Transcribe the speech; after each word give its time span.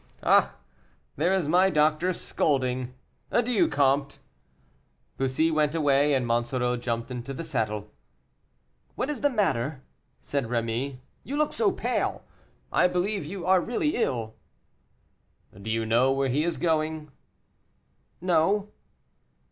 "Ah! 0.23 0.55
there 1.15 1.31
is 1.31 1.47
my 1.47 1.69
doctor 1.69 2.11
scolding. 2.11 2.95
Adieu, 3.29 3.67
comte." 3.69 4.17
Bussy 5.17 5.51
went 5.51 5.75
away, 5.75 6.15
and 6.15 6.25
Monsoreau 6.25 6.75
jumped 6.75 7.11
into 7.11 7.35
the 7.35 7.43
saddle. 7.43 7.87
"What 8.95 9.11
is 9.11 9.21
the 9.21 9.29
matter?" 9.29 9.83
said 10.23 10.45
Rémy; 10.47 10.97
"you 11.23 11.37
look 11.37 11.53
so 11.53 11.71
pale, 11.71 12.23
I 12.73 12.87
believe 12.87 13.25
you 13.27 13.45
are 13.45 13.61
really 13.61 13.95
ill." 13.95 14.33
"Do 15.61 15.69
you 15.69 15.85
know 15.85 16.11
where 16.11 16.29
he 16.29 16.45
is 16.45 16.57
going?" 16.57 17.11
"No." 18.19 18.69